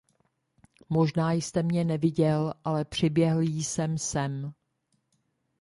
Možná 0.89 1.31
jste 1.31 1.63
mě 1.63 1.83
neviděl, 1.85 2.53
ale 2.63 2.85
přiběhl 2.85 3.41
jsem 3.41 3.97
sem. 3.97 4.53